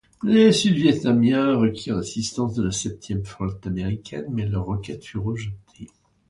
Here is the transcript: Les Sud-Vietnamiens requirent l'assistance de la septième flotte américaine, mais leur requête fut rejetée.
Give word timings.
Les 0.23 0.51
Sud-Vietnamiens 0.51 1.55
requirent 1.57 1.97
l'assistance 1.97 2.55
de 2.55 2.63
la 2.63 2.71
septième 2.71 3.23
flotte 3.23 3.67
américaine, 3.67 4.25
mais 4.31 4.47
leur 4.47 4.65
requête 4.65 5.05
fut 5.05 5.19
rejetée. 5.19 5.91